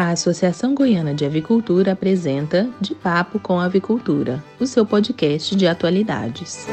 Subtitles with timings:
[0.00, 6.66] A Associação Goiana de Avicultura apresenta De Papo com Avicultura, o seu podcast de atualidades.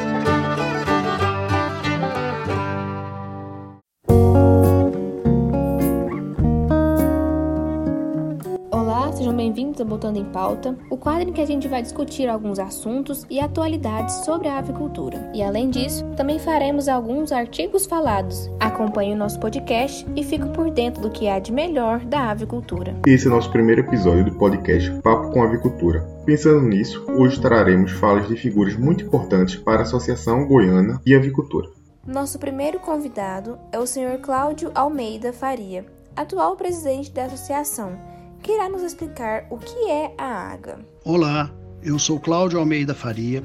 [9.48, 13.24] bem-vindos ao Botando em Pauta, o quadro em que a gente vai discutir alguns assuntos
[13.30, 15.30] e atualidades sobre a avicultura.
[15.34, 18.50] E além disso, também faremos alguns artigos falados.
[18.78, 22.94] Acompanhe o nosso podcast e fique por dentro do que há de melhor da avicultura.
[23.04, 26.02] Esse é o nosso primeiro episódio do podcast Papo com Avicultura.
[26.24, 31.68] Pensando nisso, hoje traremos falas de figuras muito importantes para a Associação Goiana de Avicultura.
[32.06, 34.20] Nosso primeiro convidado é o Sr.
[34.22, 37.98] Cláudio Almeida Faria, atual presidente da associação
[38.44, 40.78] que irá nos explicar o que é a AGA.
[41.04, 41.50] Olá,
[41.82, 43.42] eu sou Cláudio Almeida Faria,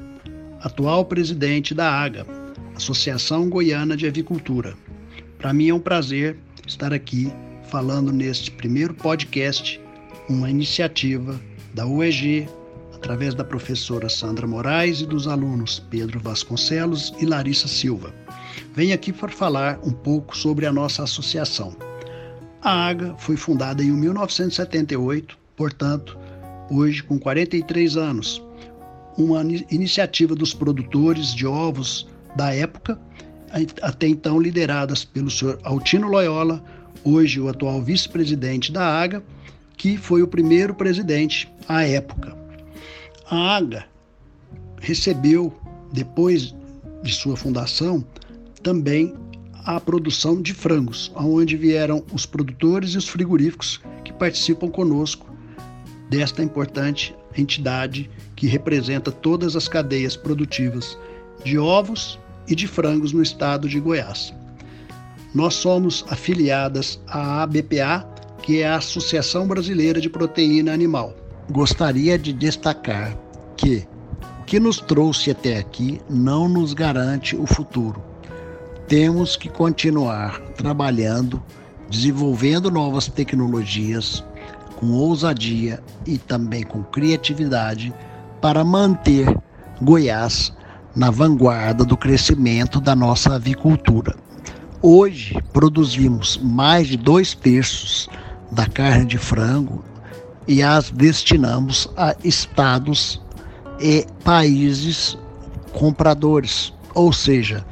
[0.61, 2.23] atual presidente da AGA,
[2.75, 4.75] Associação Goiana de Avicultura.
[5.43, 7.29] Para mim é um prazer estar aqui
[7.69, 9.77] falando neste primeiro podcast,
[10.29, 11.37] uma iniciativa
[11.73, 12.47] da UEG,
[12.95, 18.15] através da professora Sandra Moraes e dos alunos Pedro Vasconcelos e Larissa Silva.
[18.73, 21.75] Venho aqui para falar um pouco sobre a nossa associação.
[22.61, 26.17] A AGA foi fundada em 1978, portanto,
[26.71, 28.41] hoje com 43 anos.
[29.17, 32.97] Uma iniciativa dos produtores de ovos da época,
[33.81, 36.63] até então lideradas pelo senhor Altino Loyola,
[37.03, 39.23] hoje o atual vice-presidente da AGA,
[39.77, 42.35] que foi o primeiro presidente à época.
[43.29, 43.85] A AGA
[44.79, 45.53] recebeu,
[45.91, 46.53] depois
[47.03, 48.03] de sua fundação,
[48.63, 49.13] também
[49.65, 55.31] a produção de frangos, aonde vieram os produtores e os frigoríficos que participam conosco
[56.09, 60.97] desta importante entidade que representa todas as cadeias produtivas
[61.43, 64.33] de ovos e de frangos no estado de Goiás.
[65.33, 68.07] Nós somos afiliadas à ABPA,
[68.41, 71.15] que é a Associação Brasileira de Proteína Animal.
[71.49, 73.17] Gostaria de destacar
[73.57, 73.87] que
[74.41, 78.13] o que nos trouxe até aqui não nos garante o futuro
[78.87, 81.41] temos que continuar trabalhando,
[81.89, 84.23] desenvolvendo novas tecnologias
[84.75, 87.93] com ousadia e também com criatividade
[88.41, 89.25] para manter
[89.81, 90.53] Goiás
[90.95, 94.15] na vanguarda do crescimento da nossa avicultura.
[94.81, 98.09] Hoje produzimos mais de dois terços
[98.51, 99.83] da carne de frango
[100.47, 103.21] e as destinamos a estados
[103.79, 105.17] e países
[105.71, 107.65] compradores, ou seja,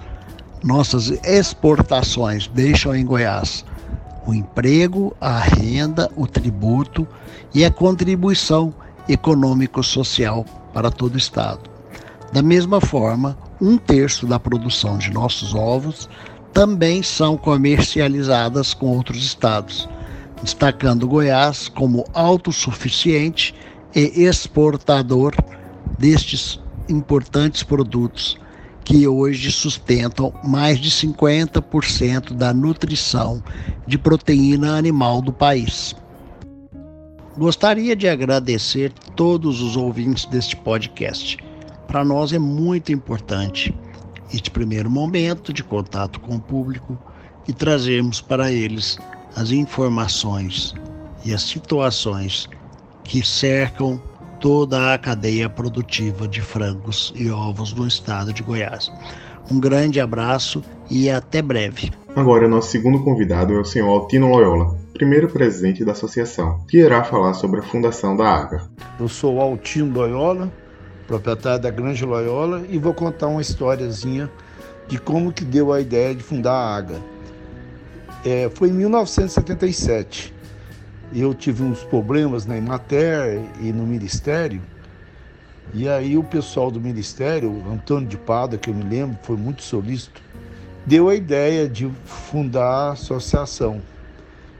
[0.63, 3.65] nossas exportações deixam em Goiás
[4.25, 7.07] o emprego, a renda, o tributo
[7.53, 8.73] e a contribuição
[9.09, 11.70] econômico-social para todo o Estado.
[12.31, 16.09] Da mesma forma, um terço da produção de nossos ovos
[16.53, 19.87] também são comercializadas com outros estados,
[20.41, 23.53] destacando Goiás como autossuficiente
[23.93, 25.35] e exportador
[25.99, 26.59] destes
[26.89, 28.37] importantes produtos
[28.83, 33.43] que hoje sustentam mais de 50% da nutrição
[33.85, 35.95] de proteína animal do país.
[37.37, 41.50] Gostaria de agradecer todos os ouvintes deste podcast.
[41.91, 43.75] Para nós é muito importante
[44.34, 46.97] este primeiro momento de contato com o público
[47.46, 48.97] e trazermos para eles
[49.35, 50.74] as informações
[51.25, 52.47] e as situações
[53.03, 54.02] que cercam
[54.40, 58.90] toda a cadeia produtiva de frangos e ovos no estado de Goiás.
[59.52, 61.91] Um grande abraço e até breve.
[62.16, 67.03] Agora, nosso segundo convidado é o senhor Altino Loyola, primeiro presidente da associação, que irá
[67.03, 68.69] falar sobre a fundação da AGA.
[68.97, 70.50] Eu sou Altino Loyola,
[71.07, 74.29] proprietário da Grande Loyola, e vou contar uma historiazinha
[74.88, 77.01] de como que deu a ideia de fundar a AGA.
[78.25, 80.41] É, foi em 1977
[81.13, 84.61] eu tive uns problemas na Imater e no Ministério.
[85.73, 89.61] E aí o pessoal do Ministério, Antônio de Pada, que eu me lembro, foi muito
[89.61, 90.22] solícito,
[90.85, 93.81] deu a ideia de fundar a associação,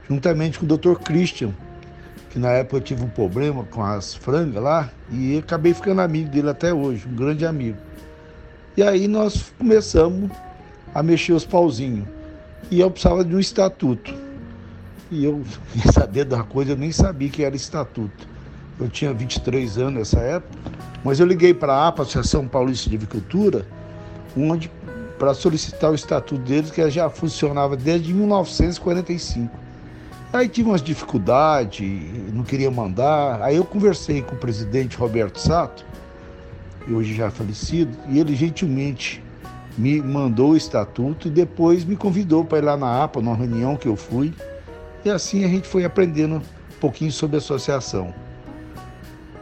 [0.08, 0.94] juntamente com o Dr.
[1.02, 1.52] Christian,
[2.32, 6.30] que na época eu tive um problema com as frangas lá, e acabei ficando amigo
[6.30, 7.76] dele até hoje, um grande amigo.
[8.74, 10.30] E aí nós começamos
[10.94, 12.08] a mexer os pauzinhos.
[12.70, 14.14] E eu precisava de um estatuto.
[15.10, 15.42] E eu
[15.76, 18.26] ia saber da coisa, eu nem sabia que era estatuto.
[18.80, 20.58] Eu tinha 23 anos nessa época,
[21.04, 23.66] mas eu liguei para a APA, Associação Paulista de Avicultura,
[24.34, 24.70] onde
[25.18, 29.54] para solicitar o estatuto deles, que já funcionava desde 1945.
[30.32, 31.86] Aí tive umas dificuldades,
[32.32, 33.42] não queria mandar.
[33.42, 35.84] Aí eu conversei com o presidente Roberto Sato,
[36.90, 39.22] hoje já falecido, e ele gentilmente
[39.76, 43.76] me mandou o estatuto e depois me convidou para ir lá na APA, numa reunião
[43.76, 44.32] que eu fui.
[45.04, 46.40] E assim a gente foi aprendendo
[46.80, 48.14] pouquinho sobre a associação.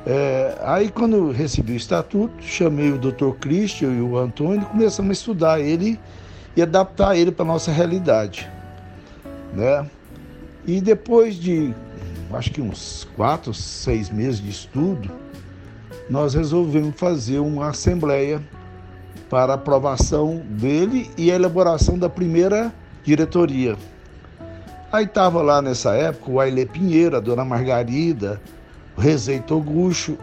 [0.04, 3.30] É, aí quando recebi o estatuto, chamei o Dr.
[3.38, 6.00] Christian e o Antônio, começamos a estudar ele
[6.56, 8.50] e adaptar ele para a nossa realidade.
[9.52, 9.86] Né?
[10.66, 11.74] E depois de
[12.32, 15.10] acho que uns quatro, seis meses de estudo,
[16.08, 18.42] nós resolvemos fazer uma assembleia
[19.28, 22.72] para aprovação dele e a elaboração da primeira
[23.04, 23.76] diretoria.
[24.92, 28.40] Aí estava lá nessa época o Aile Pinheiro, a dona Margarida,
[28.96, 30.18] o Rezei Togucho,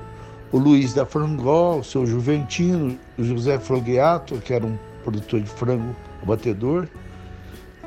[0.52, 5.50] o Luiz da Frangol, o seu Juventino, o José Frangueato, que era um produtor de
[5.50, 6.88] frango batedor.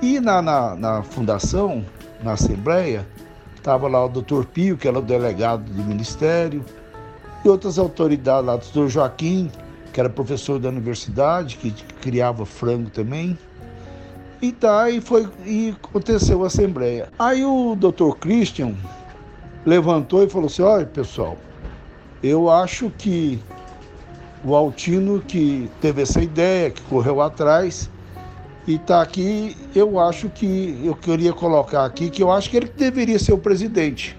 [0.00, 1.85] E na, na, na fundação,
[2.22, 3.06] na Assembleia,
[3.56, 6.64] estava lá o doutor Pio, que era o delegado do Ministério,
[7.44, 9.50] e outras autoridades lá, o doutor Joaquim,
[9.93, 11.70] que era professor da universidade, que
[12.00, 13.38] criava frango também.
[14.43, 17.08] E tá, e foi e aconteceu a assembleia.
[17.19, 18.75] Aí o doutor Christian
[19.66, 21.37] levantou e falou assim: olha pessoal,
[22.23, 23.38] eu acho que
[24.43, 27.90] o Altino que teve essa ideia, que correu atrás,
[28.70, 32.70] e está aqui, eu acho que eu queria colocar aqui que eu acho que ele
[32.75, 34.17] deveria ser o presidente.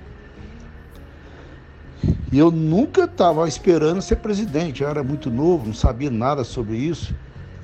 [2.31, 6.77] E eu nunca estava esperando ser presidente, eu era muito novo, não sabia nada sobre
[6.77, 7.15] isso.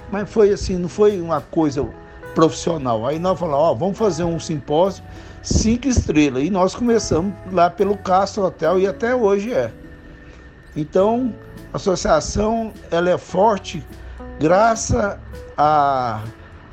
[0.10, 1.86] mas foi assim, não foi uma coisa
[2.34, 3.06] profissional.
[3.06, 5.04] Aí nós falamos, ó, vamos fazer um simpósio
[5.44, 6.46] cinco estrelas.
[6.46, 9.70] E nós começamos lá pelo Castro Hotel e até hoje é.
[10.78, 11.34] Então,
[11.74, 13.86] associação ela é forte
[14.40, 15.18] graças
[15.58, 16.22] à,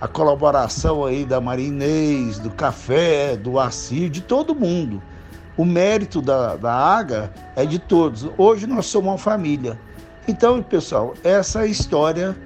[0.00, 5.02] à colaboração aí da Marinês, do Café, do Assir, de todo mundo.
[5.56, 8.28] O mérito da, da AGA é de todos.
[8.36, 9.78] Hoje nós somos uma família.
[10.26, 12.36] Então, pessoal, essa é a história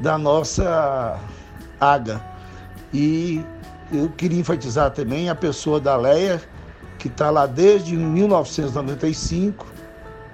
[0.00, 1.18] da nossa
[1.80, 2.20] AGA.
[2.92, 3.44] E
[3.92, 6.40] eu queria enfatizar também a pessoa da Leia,
[6.98, 9.73] que está lá desde 1995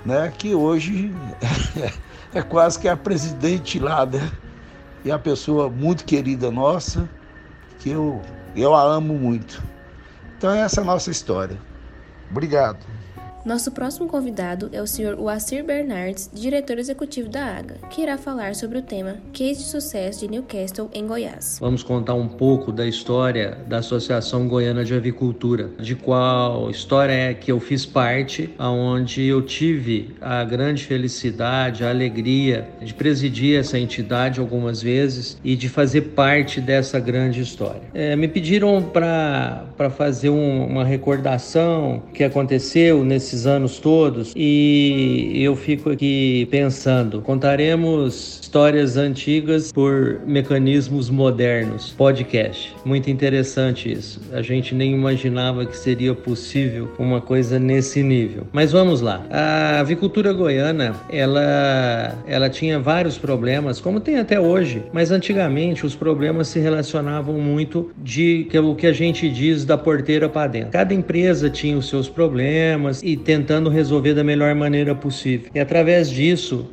[0.04, 1.12] né, que hoje
[2.35, 4.30] é quase que a presidente lá, né?
[5.04, 7.09] E uma pessoa muito querida nossa,
[7.78, 8.21] que eu,
[8.54, 9.62] eu a amo muito.
[10.37, 11.59] Então essa é a nossa história.
[12.30, 13.00] Obrigado.
[13.42, 15.18] Nosso próximo convidado é o Sr.
[15.18, 20.20] Wassir Bernardes, diretor executivo da AGA, que irá falar sobre o tema Case de Sucesso
[20.20, 21.56] de Newcastle em Goiás.
[21.59, 27.32] Vamos contar um pouco da história da Associação Goiana de Avicultura, de qual história é
[27.32, 33.78] que eu fiz parte, aonde eu tive a grande felicidade, a alegria de presidir essa
[33.78, 37.80] entidade algumas vezes e de fazer parte dessa grande história.
[37.94, 45.32] É, me pediram para fazer um, uma recordação que aconteceu nesse esses anos todos e
[45.37, 52.75] eu fico aqui pensando, contaremos histórias antigas por mecanismos modernos, podcast.
[52.84, 54.20] Muito interessante isso.
[54.32, 58.49] A gente nem imaginava que seria possível uma coisa nesse nível.
[58.52, 59.25] Mas vamos lá.
[59.30, 65.94] A avicultura goiana, ela ela tinha vários problemas, como tem até hoje, mas antigamente os
[65.94, 70.70] problemas se relacionavam muito de que o que a gente diz da porteira para dentro.
[70.70, 75.50] Cada empresa tinha os seus problemas e tentando resolver da melhor maneira possível.
[75.54, 76.70] E através disso,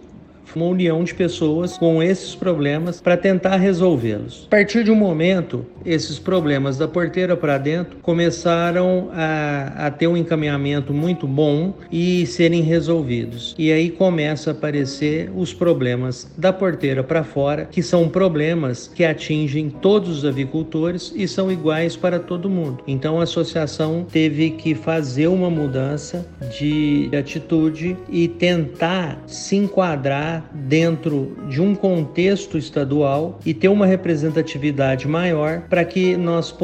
[0.58, 4.46] uma união de pessoas com esses problemas para tentar resolvê-los.
[4.48, 10.08] A partir de um momento, esses problemas da porteira para dentro começaram a, a ter
[10.08, 13.56] um encaminhamento muito bom e serem resolvidos.
[13.58, 19.06] E aí começa a aparecer os problemas da porteira para fora, que são problemas que
[19.06, 22.84] atingem todos os avicultores e são iguais para todo mundo.
[22.88, 31.38] Então a associação teve que fazer uma mudança de atitude e tentar se enquadrar dentro
[31.50, 36.56] de um contexto estadual e ter uma representatividade maior para que nós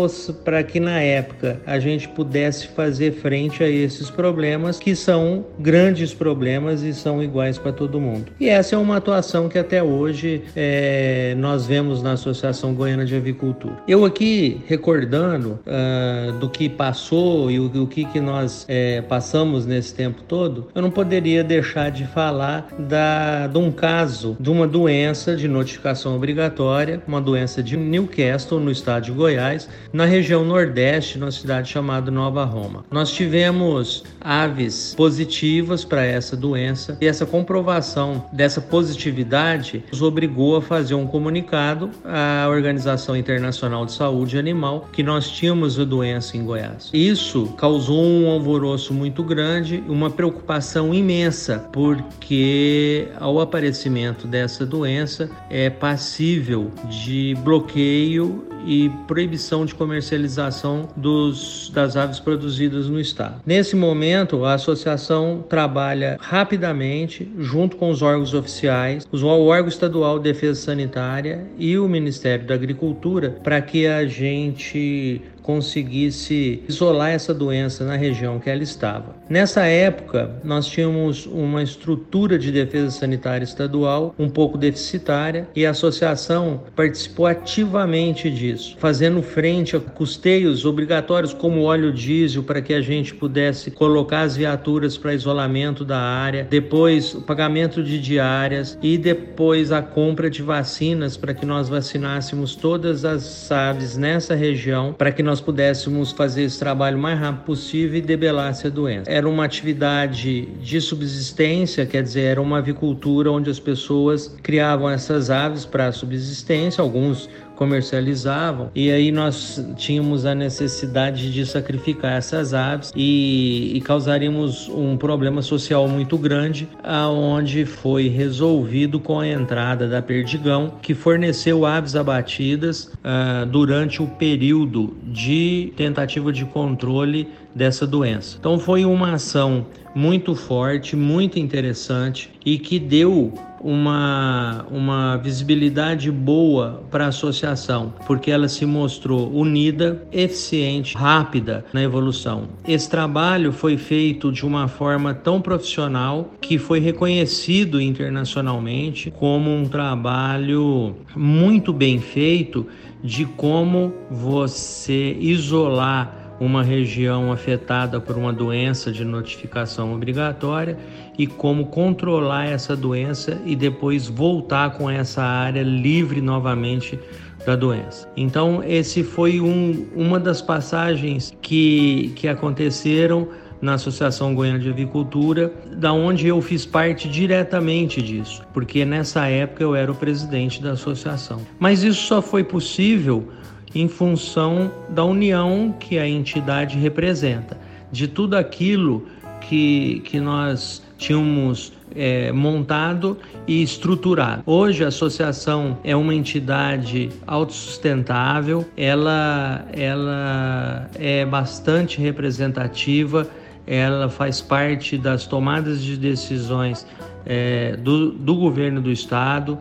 [0.44, 6.14] para que na época a gente pudesse fazer frente a esses problemas que são grandes
[6.14, 8.32] problemas e são iguais para todo mundo.
[8.40, 13.16] E essa é uma atuação que até hoje é, nós vemos na Associação Goiana de
[13.16, 13.76] Avicultura.
[13.88, 19.66] Eu aqui recordando uh, do que passou e o, o que, que nós é, passamos
[19.66, 24.68] nesse tempo todo, eu não poderia deixar de falar da, de um caso de uma
[24.68, 31.18] doença de notificação obrigatória, uma doença de Newcastle, no estado de Goiás, na região nordeste,
[31.18, 32.84] numa cidade chamada Nova Roma.
[32.92, 40.62] Nós tivemos aves positivas para essa doença e essa comprovação dessa positividade nos obrigou a
[40.62, 46.44] fazer um comunicado à Organização Internacional de Saúde Animal que nós tínhamos a doença em
[46.44, 46.90] Goiás.
[46.94, 55.70] Isso causou um alvoroço muito grande, uma preocupação imensa, porque ao aparecimento dessa doença é
[55.70, 63.42] passível de bloqueio e proibição de comercialização dos, das aves produzidas no estado.
[63.46, 70.24] Nesse momento, a associação trabalha rapidamente junto com os órgãos oficiais, o órgão estadual de
[70.24, 77.84] defesa sanitária e o Ministério da Agricultura para que a gente conseguisse isolar essa doença
[77.84, 79.16] na região que ela estava.
[79.30, 85.72] Nessa época, nós tínhamos uma estrutura de defesa sanitária estadual um pouco deficitária e a
[85.72, 92.82] associação participou ativamente disso, fazendo frente a custeios obrigatórios como óleo diesel para que a
[92.82, 98.98] gente pudesse colocar as viaturas para isolamento da área, depois o pagamento de diárias e
[98.98, 105.12] depois a compra de vacinas para que nós vacinássemos todas as aves nessa região para
[105.12, 109.10] que nós nós pudéssemos fazer esse trabalho o mais rápido possível e debelar essa doença.
[109.10, 115.32] Era uma atividade de subsistência, quer dizer, era uma avicultura onde as pessoas criavam essas
[115.32, 118.70] aves para subsistência, alguns comercializavam.
[118.76, 125.42] E aí nós tínhamos a necessidade de sacrificar essas aves e, e causaríamos um problema
[125.42, 132.86] social muito grande aonde foi resolvido com a entrada da Perdigão que forneceu aves abatidas
[132.86, 138.38] uh, durante o período de tentativa de controle dessa doença.
[138.40, 143.34] Então foi uma ação muito forte, muito interessante e que deu
[143.64, 151.82] uma, uma visibilidade boa para a associação, porque ela se mostrou unida, eficiente, rápida na
[151.82, 152.50] evolução.
[152.68, 159.66] Esse trabalho foi feito de uma forma tão profissional que foi reconhecido internacionalmente como um
[159.66, 162.68] trabalho muito bem feito
[163.02, 170.78] de como você isolar uma região afetada por uma doença de notificação obrigatória
[171.18, 177.00] e como controlar essa doença e depois voltar com essa área livre novamente
[177.46, 178.10] da doença.
[178.16, 183.28] Então, esse foi um, uma das passagens que, que aconteceram
[183.64, 189.64] na Associação Goiana de Avicultura, da onde eu fiz parte diretamente disso, porque nessa época
[189.64, 191.40] eu era o presidente da associação.
[191.58, 193.30] Mas isso só foi possível
[193.76, 197.58] em função da união que a entidade representa,
[197.92, 199.08] de tudo aquilo
[199.42, 204.42] que, que nós tínhamos é, montado e estruturado.
[204.46, 213.28] Hoje a associação é uma entidade autossustentável, ela, ela é bastante representativa,
[213.66, 216.86] ela faz parte das tomadas de decisões
[217.26, 219.58] é, do, do governo do estado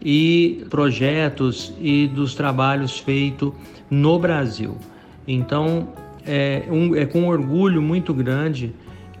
[0.00, 3.52] e projetos e dos trabalhos feitos
[3.90, 4.76] no Brasil.
[5.26, 5.88] Então,
[6.24, 8.72] é, um, é com orgulho muito grande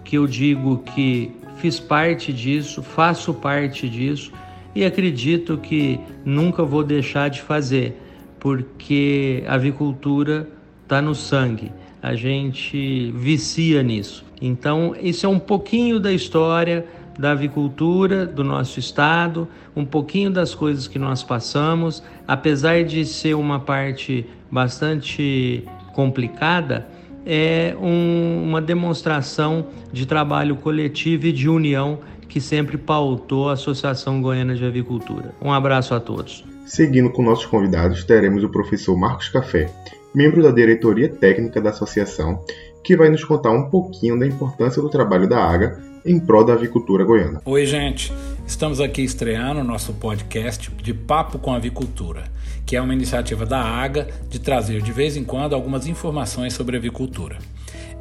[0.04, 4.32] que eu digo que fiz parte disso, faço parte disso
[4.74, 8.00] e acredito que nunca vou deixar de fazer,
[8.38, 10.48] porque a avicultura
[10.82, 14.24] está no sangue, a gente vicia nisso.
[14.40, 16.86] Então, isso é um pouquinho da história
[17.18, 23.34] da avicultura do nosso estado, um pouquinho das coisas que nós passamos, apesar de ser
[23.34, 26.86] uma parte bastante complicada,
[27.24, 34.20] é um, uma demonstração de trabalho coletivo e de união que sempre pautou a Associação
[34.20, 35.34] Goiana de Avicultura.
[35.42, 36.44] Um abraço a todos.
[36.64, 39.70] Seguindo com nossos convidados, teremos o professor Marcos Café,
[40.14, 42.40] membro da diretoria técnica da associação,
[42.84, 46.52] que vai nos contar um pouquinho da importância do trabalho da AGA em prol da
[46.54, 47.42] avicultura goiana.
[47.44, 48.12] Oi, gente.
[48.46, 52.24] Estamos aqui estreando o nosso podcast de Papo com Avicultura,
[52.64, 56.76] que é uma iniciativa da AGA de trazer de vez em quando algumas informações sobre
[56.76, 57.36] avicultura.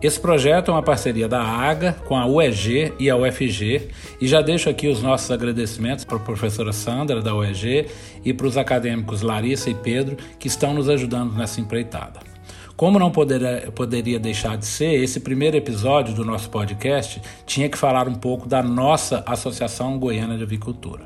[0.02, 3.88] Esse projeto é uma parceria da AGA com a UEG e a UFG,
[4.22, 7.88] e já deixo aqui os nossos agradecimentos para a professora Sandra da UEG
[8.24, 12.35] e para os acadêmicos Larissa e Pedro que estão nos ajudando nessa empreitada.
[12.76, 17.78] Como não poderia, poderia deixar de ser, esse primeiro episódio do nosso podcast tinha que
[17.78, 21.04] falar um pouco da nossa Associação Goiana de Avicultura.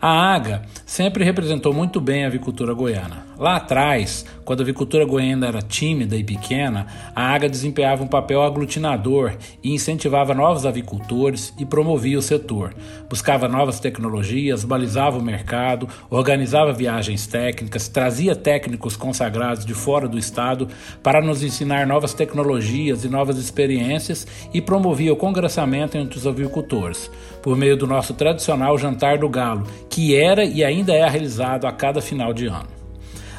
[0.00, 3.26] A AGA sempre representou muito bem a avicultura goiana.
[3.38, 8.40] Lá atrás, quando a avicultura goiana era tímida e pequena, a AGA desempenhava um papel
[8.40, 12.74] aglutinador e incentivava novos avicultores e promovia o setor.
[13.10, 20.18] Buscava novas tecnologias, balizava o mercado, organizava viagens técnicas, trazia técnicos consagrados de fora do
[20.18, 20.66] estado
[21.02, 27.10] para nos ensinar novas tecnologias e novas experiências e promovia o congressamento entre os avicultores,
[27.42, 31.72] por meio do nosso tradicional Jantar do Galo, que era e ainda é realizado a
[31.72, 32.75] cada final de ano.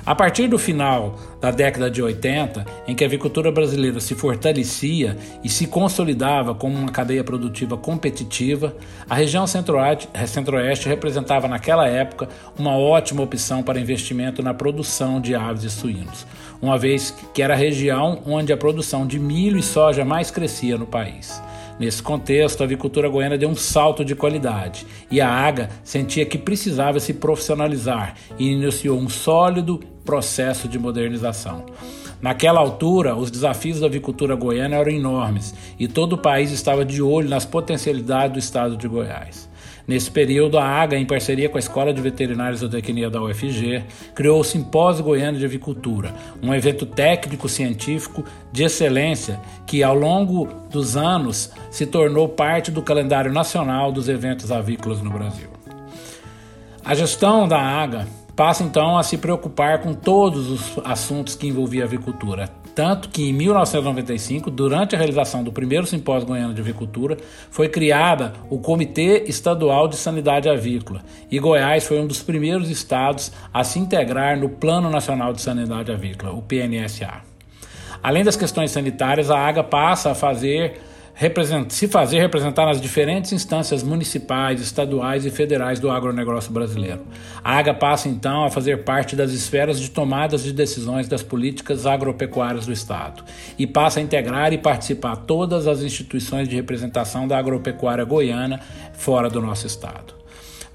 [0.07, 5.17] A partir do final da década de 80, em que a avicultura brasileira se fortalecia
[5.43, 8.73] e se consolidava como uma cadeia produtiva competitiva,
[9.09, 15.65] a região centro-oeste representava naquela época uma ótima opção para investimento na produção de aves
[15.65, 16.25] e suínos,
[16.61, 20.77] uma vez que era a região onde a produção de milho e soja mais crescia
[20.77, 21.41] no país.
[21.79, 26.37] Nesse contexto, a avicultura goiana deu um salto de qualidade e a AGA sentia que
[26.37, 31.65] precisava se profissionalizar e iniciou um sólido processo de modernização.
[32.21, 37.01] Naquela altura, os desafios da avicultura goiana eram enormes e todo o país estava de
[37.01, 39.47] olho nas potencialidades do estado de Goiás.
[39.85, 43.83] Nesse período, a AGA, em parceria com a Escola de Veterinários da Tecnia da UFG,
[44.15, 50.97] criou o Simpósio Goiano de Avicultura, um evento técnico-científico de excelência que, ao longo dos
[50.97, 55.49] anos, se tornou parte do calendário nacional dos eventos avícolas no Brasil.
[56.83, 61.81] A gestão da AGA passa então a se preocupar com todos os assuntos que envolviam
[61.81, 67.17] a avicultura, tanto que em 1995, durante a realização do primeiro simpósio goiano de avicultura,
[67.49, 73.31] foi criada o Comitê Estadual de Sanidade Avícola, e Goiás foi um dos primeiros estados
[73.51, 77.23] a se integrar no Plano Nacional de Sanidade Avícola, o PNSA.
[78.03, 80.79] Além das questões sanitárias, a AGA passa a fazer
[81.69, 87.01] se fazer representar nas diferentes instâncias municipais, estaduais e federais do agronegócio brasileiro.
[87.43, 91.87] A AGA passa então a fazer parte das esferas de tomadas de decisões das políticas
[91.87, 93.23] agropecuárias do Estado
[93.57, 98.59] e passa a integrar e participar todas as instituições de representação da agropecuária goiana
[98.93, 100.13] fora do nosso Estado.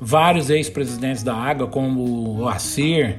[0.01, 3.17] Vários ex-presidentes da AGA, como o Acir,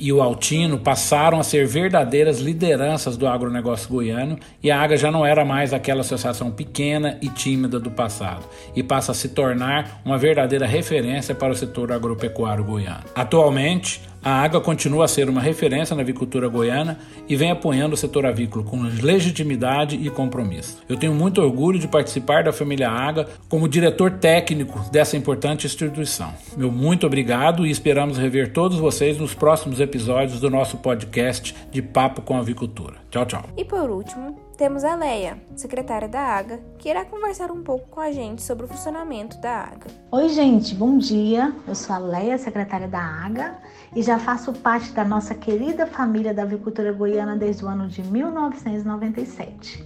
[0.00, 5.10] e o Altino passaram a ser verdadeiras lideranças do agronegócio goiano e a AGA já
[5.10, 10.00] não era mais aquela associação pequena e tímida do passado e passa a se tornar
[10.04, 13.04] uma verdadeira referência para o setor agropecuário goiano.
[13.14, 17.96] Atualmente, a AGA continua a ser uma referência na avicultura goiana e vem apoiando o
[17.96, 20.78] setor avícola com legitimidade e compromisso.
[20.88, 26.32] Eu tenho muito orgulho de participar da família AGA como diretor técnico dessa importante instituição.
[26.56, 31.80] Meu muito obrigado e esperamos rever todos vocês nos próximos episódios do nosso podcast de
[31.80, 32.96] Papo com Avicultura.
[33.10, 33.44] Tchau, tchau.
[33.56, 37.98] E por último, temos a Leia, secretária da AGA, que irá conversar um pouco com
[37.98, 39.86] a gente sobre o funcionamento da AGA.
[40.12, 41.54] Oi, gente, bom dia.
[41.66, 43.56] Eu sou a Leia, secretária da AGA,
[43.96, 48.02] e já faço parte da nossa querida família da avicultura goiana desde o ano de
[48.02, 49.82] 1997.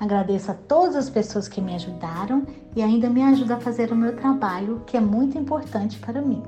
[0.00, 3.94] Agradeço a todas as pessoas que me ajudaram e ainda me ajudam a fazer o
[3.94, 6.42] meu trabalho, que é muito importante para mim.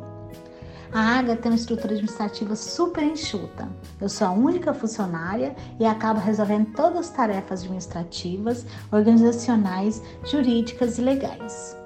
[0.92, 3.68] A AGA tem uma estrutura administrativa super enxuta.
[4.00, 11.03] Eu sou a única funcionária e acabo resolvendo todas as tarefas administrativas, organizacionais, jurídicas e
[11.03, 11.76] legais.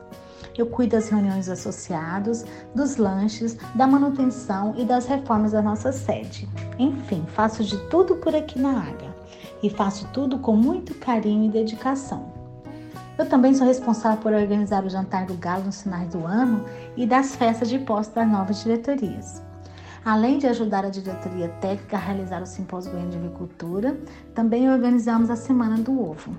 [0.56, 6.48] Eu cuido das reuniões associados, dos lanches, da manutenção e das reformas da nossa sede.
[6.78, 9.14] Enfim, faço de tudo por aqui na AGA
[9.62, 12.33] e faço tudo com muito carinho e dedicação.
[13.16, 16.64] Eu também sou responsável por organizar o jantar do galo nos finais do ano
[16.96, 19.40] e das festas de posse das novas diretorias.
[20.04, 23.96] Além de ajudar a diretoria técnica a realizar o simpósio Goiano de Agricultura,
[24.34, 26.36] também organizamos a Semana do Ovo.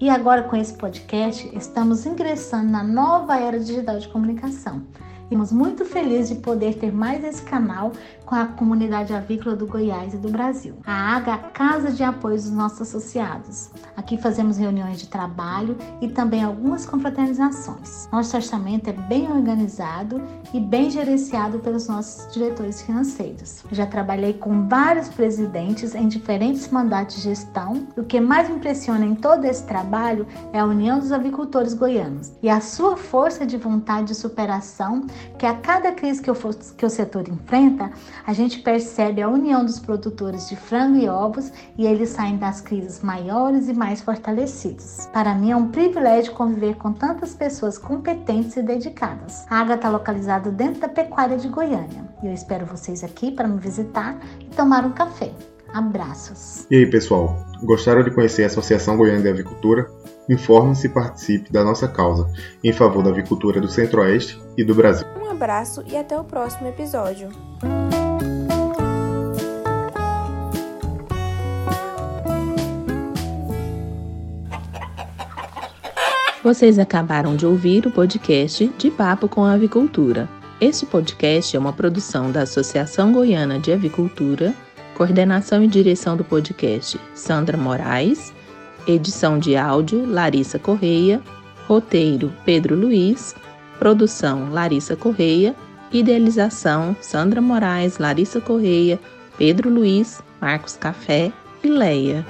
[0.00, 4.82] E agora com esse podcast, estamos ingressando na nova era digital de comunicação
[5.30, 7.92] Estamos muito felizes de poder ter mais esse canal
[8.26, 10.74] com a comunidade avícola do Goiás e do Brasil.
[10.84, 13.70] A AGA é a Casa de Apoio dos nossos associados.
[13.96, 18.08] Aqui fazemos reuniões de trabalho e também algumas confraternizações.
[18.10, 20.20] Nosso orçamento é bem organizado
[20.52, 23.62] e bem gerenciado pelos nossos diretores financeiros.
[23.70, 27.86] já trabalhei com vários presidentes em diferentes mandatos de gestão.
[27.96, 32.32] O que mais me impressiona em todo esse trabalho é a união dos avicultores goianos
[32.42, 35.06] e a sua força de vontade de superação
[35.38, 36.30] que a cada crise que,
[36.76, 37.90] que o setor enfrenta,
[38.26, 42.60] a gente percebe a união dos produtores de frango e ovos e eles saem das
[42.60, 45.08] crises maiores e mais fortalecidos.
[45.12, 49.46] Para mim é um privilégio conviver com tantas pessoas competentes e dedicadas.
[49.48, 53.48] A Água está localizada dentro da pecuária de Goiânia e eu espero vocês aqui para
[53.48, 55.32] me visitar e tomar um café.
[55.72, 56.66] Abraços.
[56.70, 57.44] E aí, pessoal?
[57.62, 59.88] Gostaram de conhecer a Associação Goiana de Avicultura?
[60.30, 62.30] Informe-se e participe da nossa causa
[62.62, 65.04] em favor da avicultura do Centro-Oeste e do Brasil.
[65.20, 67.28] Um abraço e até o próximo episódio.
[76.44, 80.28] Vocês acabaram de ouvir o podcast De Papo com a Avicultura.
[80.60, 84.54] Este podcast é uma produção da Associação Goiana de Avicultura,
[84.94, 88.32] coordenação e direção do podcast Sandra Moraes,
[88.86, 91.20] edição de áudio Larissa Correia,
[91.66, 93.34] roteiro Pedro Luiz,
[93.78, 95.54] produção Larissa Correia,
[95.92, 98.98] idealização Sandra Moraes, Larissa Correia,
[99.38, 102.24] Pedro Luiz, Marcos Café e Leia.